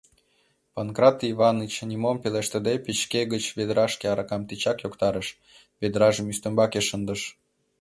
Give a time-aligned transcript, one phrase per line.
[0.73, 5.27] Панкрат Иваныч нимом пелештыде печке гыч ведрашке аракам тичак йоктарыш,
[5.81, 7.21] ведражым ӱстембаке шындыш.